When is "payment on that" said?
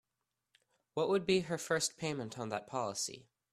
1.95-2.65